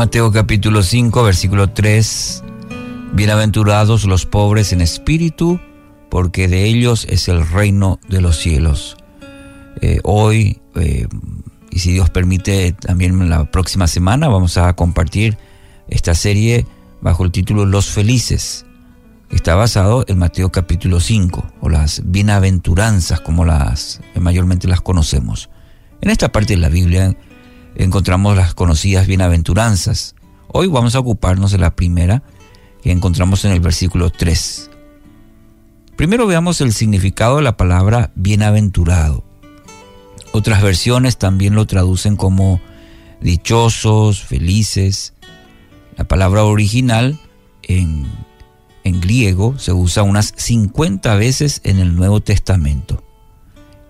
Mateo 0.00 0.32
capítulo 0.32 0.82
5, 0.82 1.22
versículo 1.24 1.68
3. 1.72 2.42
Bienaventurados 3.12 4.06
los 4.06 4.24
pobres 4.24 4.72
en 4.72 4.80
espíritu, 4.80 5.60
porque 6.08 6.48
de 6.48 6.64
ellos 6.64 7.06
es 7.10 7.28
el 7.28 7.46
reino 7.46 8.00
de 8.08 8.22
los 8.22 8.38
cielos. 8.38 8.96
Eh, 9.82 10.00
hoy, 10.02 10.58
eh, 10.76 11.06
y 11.70 11.80
si 11.80 11.92
Dios 11.92 12.08
permite, 12.08 12.72
también 12.72 13.28
la 13.28 13.50
próxima 13.50 13.86
semana 13.86 14.28
vamos 14.28 14.56
a 14.56 14.72
compartir 14.72 15.36
esta 15.86 16.14
serie 16.14 16.64
bajo 17.02 17.22
el 17.22 17.30
título 17.30 17.66
Los 17.66 17.90
Felices. 17.90 18.64
Está 19.28 19.54
basado 19.54 20.06
en 20.08 20.16
Mateo 20.16 20.50
capítulo 20.50 21.00
5, 21.00 21.46
o 21.60 21.68
las 21.68 22.00
bienaventuranzas, 22.06 23.20
como 23.20 23.44
las 23.44 24.00
mayormente 24.18 24.66
las 24.66 24.80
conocemos. 24.80 25.50
En 26.00 26.08
esta 26.08 26.32
parte 26.32 26.54
de 26.54 26.60
la 26.60 26.70
Biblia 26.70 27.14
encontramos 27.76 28.36
las 28.36 28.54
conocidas 28.54 29.06
bienaventuranzas. 29.06 30.14
Hoy 30.48 30.66
vamos 30.66 30.94
a 30.94 31.00
ocuparnos 31.00 31.52
de 31.52 31.58
la 31.58 31.74
primera 31.76 32.22
que 32.82 32.92
encontramos 32.92 33.44
en 33.44 33.52
el 33.52 33.60
versículo 33.60 34.10
3. 34.10 34.70
Primero 35.96 36.26
veamos 36.26 36.60
el 36.60 36.72
significado 36.72 37.36
de 37.36 37.42
la 37.42 37.56
palabra 37.56 38.10
bienaventurado. 38.14 39.24
Otras 40.32 40.62
versiones 40.62 41.18
también 41.18 41.54
lo 41.54 41.66
traducen 41.66 42.16
como 42.16 42.60
dichosos, 43.20 44.22
felices. 44.22 45.12
La 45.96 46.04
palabra 46.04 46.44
original 46.44 47.20
en, 47.62 48.06
en 48.84 49.00
griego 49.00 49.58
se 49.58 49.72
usa 49.72 50.02
unas 50.02 50.32
50 50.36 51.14
veces 51.16 51.60
en 51.64 51.78
el 51.78 51.94
Nuevo 51.94 52.20
Testamento 52.20 53.04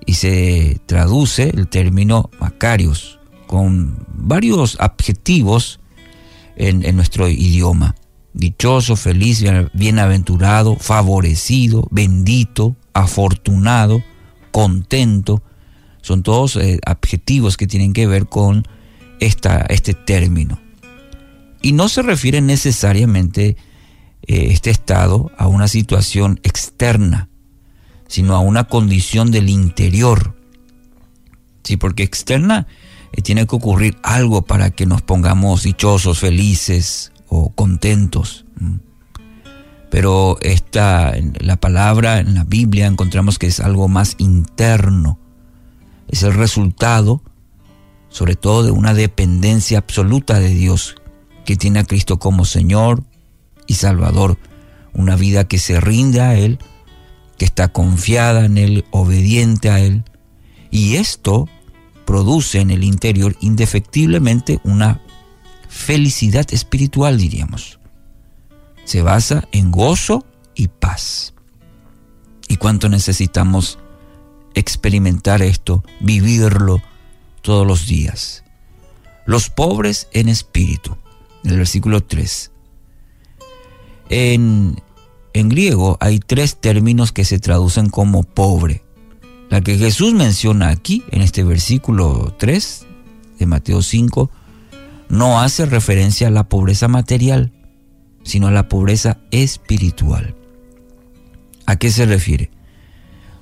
y 0.04 0.14
se 0.14 0.80
traduce 0.86 1.50
el 1.50 1.68
término 1.68 2.30
Macarios, 2.40 3.19
con 3.50 4.06
varios 4.14 4.76
adjetivos 4.78 5.80
en, 6.54 6.94
nuestro 6.94 7.28
idioma. 7.28 7.96
Dichoso, 8.32 8.94
feliz, 8.94 9.44
bienaventurado, 9.72 10.76
favorecido, 10.76 11.88
bendito, 11.90 12.76
afortunado, 12.92 14.04
contento. 14.52 15.42
Son 16.00 16.22
todos 16.22 16.54
eh, 16.54 16.78
adjetivos 16.86 17.56
que 17.56 17.66
tienen 17.66 17.92
que 17.92 18.06
ver 18.06 18.28
con 18.28 18.68
esta, 19.18 19.66
este 19.68 19.94
término. 19.94 20.60
Y 21.60 21.72
no 21.72 21.88
se 21.88 22.02
refiere 22.02 22.40
necesariamente 22.40 23.56
eh, 24.28 24.46
este 24.52 24.70
estado 24.70 25.32
a 25.36 25.48
una 25.48 25.66
situación 25.66 26.38
externa, 26.44 27.28
sino 28.06 28.36
a 28.36 28.38
una 28.38 28.68
condición 28.68 29.32
del 29.32 29.48
interior. 29.48 30.36
Sí, 31.64 31.76
porque 31.76 32.04
externa 32.04 32.68
eh, 33.12 33.22
tiene 33.22 33.46
que 33.46 33.56
ocurrir 33.56 33.96
algo 34.02 34.42
para 34.42 34.70
que 34.70 34.86
nos 34.86 35.02
pongamos 35.02 35.62
dichosos, 35.62 36.18
felices 36.18 37.12
o 37.28 37.50
contentos. 37.50 38.44
Pero 39.90 40.38
esta, 40.40 41.12
la 41.40 41.56
palabra 41.56 42.20
en 42.20 42.34
la 42.34 42.44
Biblia 42.44 42.86
encontramos 42.86 43.38
que 43.38 43.48
es 43.48 43.58
algo 43.58 43.88
más 43.88 44.14
interno. 44.18 45.18
Es 46.08 46.22
el 46.22 46.34
resultado, 46.34 47.22
sobre 48.08 48.36
todo, 48.36 48.62
de 48.62 48.70
una 48.70 48.94
dependencia 48.94 49.78
absoluta 49.78 50.38
de 50.38 50.50
Dios, 50.50 50.94
que 51.44 51.56
tiene 51.56 51.80
a 51.80 51.84
Cristo 51.84 52.18
como 52.18 52.44
Señor 52.44 53.02
y 53.66 53.74
Salvador. 53.74 54.38
Una 54.92 55.16
vida 55.16 55.48
que 55.48 55.58
se 55.58 55.80
rinde 55.80 56.20
a 56.20 56.36
Él, 56.36 56.58
que 57.36 57.44
está 57.44 57.68
confiada 57.68 58.44
en 58.44 58.58
Él, 58.58 58.84
obediente 58.92 59.70
a 59.70 59.80
Él. 59.80 60.04
Y 60.70 60.96
esto 60.96 61.48
produce 62.10 62.58
en 62.58 62.72
el 62.72 62.82
interior 62.82 63.36
indefectiblemente 63.38 64.58
una 64.64 65.00
felicidad 65.68 66.44
espiritual, 66.52 67.18
diríamos. 67.18 67.78
Se 68.84 69.00
basa 69.00 69.46
en 69.52 69.70
gozo 69.70 70.26
y 70.56 70.66
paz. 70.66 71.34
¿Y 72.48 72.56
cuánto 72.56 72.88
necesitamos 72.88 73.78
experimentar 74.54 75.40
esto, 75.40 75.84
vivirlo 76.00 76.82
todos 77.42 77.64
los 77.64 77.86
días? 77.86 78.42
Los 79.24 79.48
pobres 79.48 80.08
en 80.12 80.28
espíritu, 80.28 80.96
en 81.44 81.52
el 81.52 81.58
versículo 81.58 82.02
3. 82.02 82.50
En, 84.08 84.82
en 85.32 85.48
griego 85.48 85.96
hay 86.00 86.18
tres 86.18 86.60
términos 86.60 87.12
que 87.12 87.24
se 87.24 87.38
traducen 87.38 87.88
como 87.88 88.24
pobre. 88.24 88.82
La 89.50 89.60
que 89.62 89.76
Jesús 89.76 90.14
menciona 90.14 90.68
aquí, 90.68 91.02
en 91.10 91.22
este 91.22 91.42
versículo 91.42 92.32
3 92.38 92.86
de 93.40 93.46
Mateo 93.46 93.82
5, 93.82 94.30
no 95.08 95.40
hace 95.40 95.66
referencia 95.66 96.28
a 96.28 96.30
la 96.30 96.48
pobreza 96.48 96.86
material, 96.86 97.52
sino 98.22 98.46
a 98.46 98.52
la 98.52 98.68
pobreza 98.68 99.18
espiritual. 99.32 100.36
¿A 101.66 101.74
qué 101.74 101.90
se 101.90 102.06
refiere? 102.06 102.52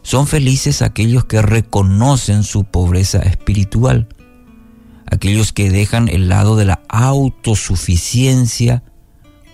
Son 0.00 0.26
felices 0.26 0.80
aquellos 0.80 1.26
que 1.26 1.42
reconocen 1.42 2.42
su 2.42 2.64
pobreza 2.64 3.18
espiritual, 3.18 4.08
aquellos 5.04 5.52
que 5.52 5.70
dejan 5.70 6.08
el 6.08 6.30
lado 6.30 6.56
de 6.56 6.64
la 6.64 6.80
autosuficiencia. 6.88 8.82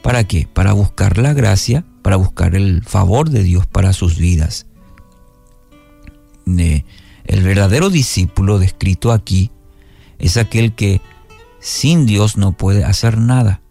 ¿Para 0.05 0.23
qué? 0.23 0.47
Para 0.53 0.73
buscar 0.73 1.19
la 1.19 1.33
gracia, 1.33 1.85
para 2.03 2.15
buscar 2.15 2.55
el 2.55 2.85
favor 2.85 3.29
de 3.31 3.43
Dios 3.43 3.67
para 3.67 3.93
sus 3.93 4.19
vidas 4.19 4.67
el 6.47 7.43
verdadero 7.43 7.91
discípulo 7.91 8.59
descrito 8.59 9.13
aquí 9.13 9.51
es 10.19 10.37
aquel 10.37 10.75
que 10.75 11.01
sin 11.61 12.07
Dios 12.07 12.37
no 12.37 12.53
puede 12.53 12.85
hacer 12.85 13.19
nada. 13.19 13.63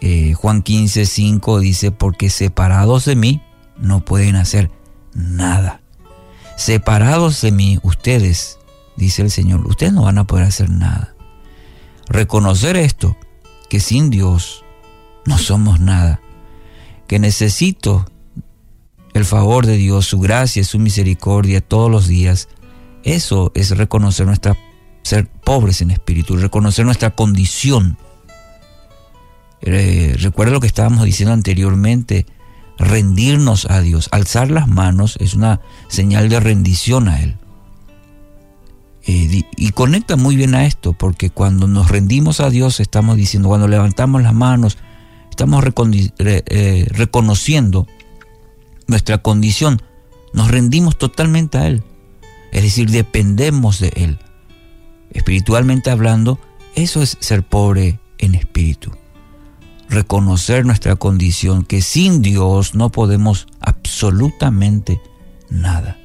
Eh, 0.00 0.32
Juan 0.34 0.62
15, 0.62 1.04
5 1.04 1.60
dice, 1.60 1.90
porque 1.90 2.30
separados 2.30 3.04
de 3.04 3.16
mí 3.16 3.42
no 3.78 4.04
pueden 4.04 4.36
hacer 4.36 4.70
nada. 5.12 5.82
Separados 6.56 7.40
de 7.40 7.52
mí, 7.52 7.78
ustedes, 7.82 8.58
dice 8.96 9.22
el 9.22 9.30
Señor, 9.30 9.66
ustedes 9.66 9.92
no 9.92 10.04
van 10.04 10.18
a 10.18 10.26
poder 10.26 10.46
hacer 10.46 10.70
nada. 10.70 11.14
Reconocer 12.06 12.76
esto, 12.76 13.16
que 13.68 13.80
sin 13.80 14.10
Dios 14.10 14.64
no 15.26 15.38
somos 15.38 15.80
nada, 15.80 16.20
que 17.06 17.18
necesito 17.18 18.06
el 19.14 19.24
favor 19.24 19.66
de 19.66 19.76
Dios, 19.76 20.06
su 20.06 20.20
gracia, 20.20 20.64
su 20.64 20.78
misericordia 20.78 21.60
todos 21.60 21.90
los 21.90 22.06
días, 22.06 22.48
eso 23.02 23.50
es 23.54 23.76
reconocer 23.76 24.26
nuestra 24.26 24.56
ser 25.02 25.28
pobres 25.28 25.80
en 25.80 25.90
espíritu, 25.90 26.36
reconocer 26.36 26.84
nuestra 26.84 27.10
condición. 27.10 27.96
Eh, 29.62 30.14
recuerda 30.18 30.52
lo 30.52 30.60
que 30.60 30.66
estábamos 30.66 31.04
diciendo 31.04 31.32
anteriormente, 31.32 32.26
rendirnos 32.78 33.66
a 33.68 33.80
Dios, 33.80 34.08
alzar 34.12 34.50
las 34.50 34.68
manos 34.68 35.16
es 35.20 35.34
una 35.34 35.60
señal 35.88 36.28
de 36.28 36.40
rendición 36.40 37.08
a 37.08 37.22
Él. 37.22 37.36
Eh, 39.06 39.42
y 39.56 39.70
conecta 39.70 40.16
muy 40.16 40.36
bien 40.36 40.54
a 40.54 40.66
esto, 40.66 40.92
porque 40.92 41.30
cuando 41.30 41.66
nos 41.66 41.88
rendimos 41.90 42.40
a 42.40 42.50
Dios 42.50 42.80
estamos 42.80 43.16
diciendo, 43.16 43.48
cuando 43.48 43.68
levantamos 43.68 44.22
las 44.22 44.34
manos, 44.34 44.78
estamos 45.30 45.64
eh, 46.18 46.86
reconociendo 46.90 47.86
nuestra 48.90 49.18
condición, 49.18 49.80
nos 50.34 50.50
rendimos 50.50 50.98
totalmente 50.98 51.56
a 51.56 51.66
Él. 51.66 51.82
Es 52.52 52.62
decir, 52.62 52.90
dependemos 52.90 53.80
de 53.80 53.92
Él. 53.96 54.18
Espiritualmente 55.12 55.90
hablando, 55.90 56.38
eso 56.74 57.02
es 57.02 57.16
ser 57.20 57.42
pobre 57.42 57.98
en 58.18 58.34
espíritu. 58.34 58.92
Reconocer 59.88 60.66
nuestra 60.66 60.96
condición, 60.96 61.64
que 61.64 61.80
sin 61.80 62.22
Dios 62.22 62.74
no 62.74 62.90
podemos 62.90 63.46
absolutamente 63.60 65.00
nada. 65.48 65.98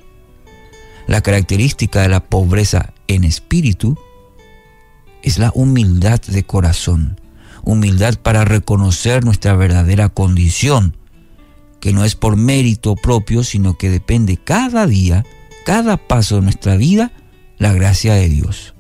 La 1.08 1.22
característica 1.22 2.02
de 2.02 2.10
la 2.10 2.22
pobreza 2.24 2.94
en 3.08 3.24
espíritu 3.24 3.98
es 5.22 5.38
la 5.38 5.52
humildad 5.54 6.20
de 6.22 6.44
corazón, 6.44 7.20
humildad 7.64 8.16
para 8.16 8.44
reconocer 8.44 9.24
nuestra 9.24 9.56
verdadera 9.56 10.10
condición 10.10 10.96
que 11.86 11.94
no 11.94 12.04
es 12.04 12.16
por 12.16 12.36
mérito 12.36 12.96
propio, 12.96 13.44
sino 13.44 13.78
que 13.78 13.92
depende 13.92 14.38
cada 14.38 14.88
día, 14.88 15.24
cada 15.68 15.98
paso 15.98 16.38
de 16.38 16.42
nuestra 16.42 16.78
vida, 16.78 17.12
la 17.60 17.74
gracia 17.74 18.16
de 18.16 18.28
Dios. 18.28 18.74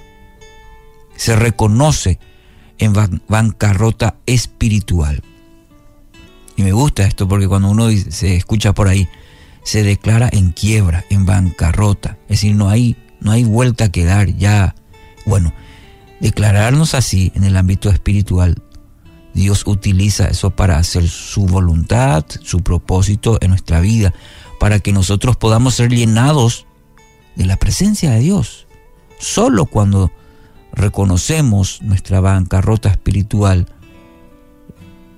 Se 1.15 1.35
reconoce 1.35 2.17
en 2.79 2.93
bancarrota 3.27 4.15
espiritual. 4.25 5.21
Y 6.55 6.63
me 6.63 6.71
gusta 6.71 7.05
esto 7.05 7.27
porque 7.27 7.47
cuando 7.47 7.69
uno 7.69 7.91
se 7.91 8.37
escucha 8.37 8.73
por 8.73 8.87
ahí, 8.87 9.07
se 9.63 9.83
declara 9.83 10.27
en 10.33 10.49
quiebra, 10.49 11.05
en 11.11 11.27
bancarrota. 11.27 12.17
Es 12.23 12.39
decir, 12.41 12.55
no 12.55 12.69
hay, 12.69 12.95
no 13.19 13.29
hay 13.29 13.43
vuelta 13.43 13.91
que 13.91 14.03
dar 14.03 14.35
ya. 14.35 14.73
Bueno, 15.27 15.53
declararnos 16.21 16.95
así 16.95 17.31
en 17.35 17.43
el 17.43 17.55
ámbito 17.55 17.91
espiritual 17.91 18.55
Dios 19.35 19.63
utiliza 19.67 20.29
eso 20.29 20.49
para 20.49 20.77
hacer 20.77 21.09
su 21.09 21.45
voluntad, 21.45 22.25
su 22.41 22.61
propósito 22.61 23.37
en 23.41 23.49
nuestra 23.49 23.81
vida, 23.81 24.13
para 24.61 24.79
que 24.79 24.93
nosotros 24.93 25.35
podamos 25.35 25.75
ser 25.75 25.91
llenados 25.91 26.65
de 27.35 27.45
la 27.45 27.57
presencia 27.57 28.11
de 28.11 28.21
Dios. 28.21 28.65
Solo 29.19 29.65
cuando 29.65 30.09
reconocemos 30.71 31.81
nuestra 31.81 32.21
bancarrota 32.21 32.87
espiritual, 32.89 33.67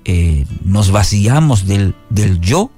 eh, 0.04 0.46
nos 0.64 0.90
vaciamos 0.90 1.66
del, 1.66 1.94
del 2.10 2.40
yo 2.40 2.72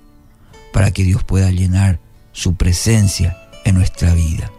para 0.74 0.90
que 0.90 1.04
Dios 1.04 1.24
pueda 1.24 1.50
llenar 1.50 2.00
su 2.32 2.54
presencia 2.54 3.38
en 3.64 3.76
nuestra 3.76 4.12
vida. 4.12 4.52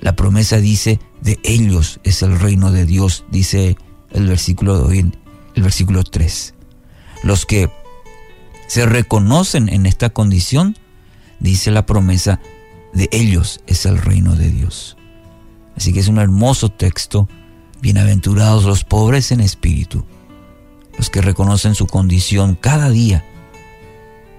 La 0.00 0.16
promesa 0.16 0.56
dice, 0.56 0.98
de 1.20 1.38
ellos 1.44 2.00
es 2.02 2.22
el 2.22 2.40
reino 2.40 2.72
de 2.72 2.86
Dios, 2.86 3.24
dice 3.30 3.76
el 4.10 4.26
versículo, 4.26 4.78
de 4.78 4.84
hoy, 4.84 5.12
el 5.54 5.62
versículo 5.62 6.04
3. 6.04 6.54
Los 7.22 7.46
que 7.46 7.70
se 8.66 8.86
reconocen 8.86 9.68
en 9.68 9.86
esta 9.86 10.10
condición, 10.10 10.76
dice 11.40 11.70
la 11.70 11.86
promesa, 11.86 12.40
de 12.92 13.08
ellos 13.12 13.60
es 13.66 13.86
el 13.86 13.98
reino 13.98 14.34
de 14.34 14.50
Dios. 14.50 14.96
Así 15.76 15.92
que 15.92 16.00
es 16.00 16.08
un 16.08 16.18
hermoso 16.18 16.68
texto. 16.68 17.28
Bienaventurados 17.80 18.64
los 18.64 18.84
pobres 18.84 19.32
en 19.32 19.40
espíritu, 19.40 20.04
los 20.96 21.10
que 21.10 21.20
reconocen 21.20 21.74
su 21.74 21.86
condición 21.86 22.54
cada 22.54 22.90
día. 22.90 23.24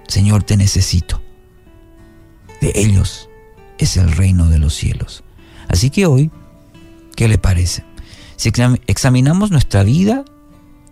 Señor, 0.08 0.44
te 0.44 0.56
necesito. 0.56 1.20
De 2.60 2.72
ellos 2.74 3.28
es 3.78 3.96
el 3.96 4.10
reino 4.12 4.48
de 4.48 4.58
los 4.58 4.74
cielos. 4.74 5.24
Así 5.68 5.90
que 5.90 6.06
hoy, 6.06 6.30
¿qué 7.16 7.28
le 7.28 7.36
parece? 7.36 7.84
Si 8.36 8.50
examinamos 8.86 9.50
nuestra 9.50 9.82
vida 9.82 10.24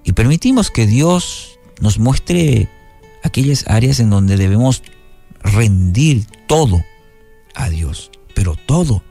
y 0.04 0.12
permitimos 0.12 0.70
que 0.70 0.87
Dios 0.87 1.58
nos 1.81 1.99
muestre 1.99 2.69
aquellas 3.22 3.64
áreas 3.69 4.00
en 4.00 4.10
donde 4.10 4.37
debemos 4.37 4.82
rendir 5.43 6.26
todo 6.46 6.82
a 7.54 7.69
Dios, 7.69 8.10
pero 8.34 8.56
todo. 8.56 9.02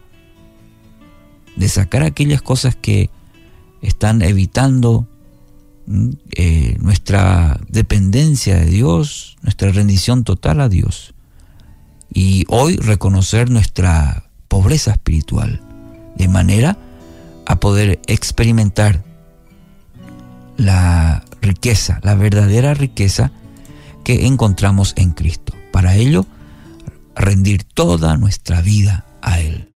De 1.56 1.68
sacar 1.70 2.04
aquellas 2.04 2.42
cosas 2.42 2.76
que 2.76 3.10
están 3.82 4.22
evitando 4.22 5.08
eh, 6.32 6.78
nuestra 6.80 7.60
dependencia 7.68 8.58
de 8.58 8.66
Dios, 8.66 9.38
nuestra 9.42 9.72
rendición 9.72 10.24
total 10.24 10.62
a 10.62 10.70
Dios. 10.70 11.14
Y 12.14 12.46
hoy 12.50 12.78
reconocer 12.78 13.50
nuestra 13.50 14.30
pobreza 14.48 14.92
espiritual, 14.92 15.62
de 16.16 16.28
manera 16.28 16.78
a 17.46 17.60
poder 17.60 18.02
experimentar 18.08 19.04
la 20.62 21.24
riqueza, 21.42 22.00
la 22.04 22.16
verdadera 22.16 22.74
riqueza 22.74 23.32
que 24.04 24.28
encontramos 24.28 24.94
en 24.96 25.12
Cristo. 25.12 25.54
Para 25.72 25.96
ello, 25.96 26.26
rendir 27.16 27.64
toda 27.64 28.16
nuestra 28.18 28.62
vida 28.62 29.06
a 29.22 29.40
Él. 29.40 29.68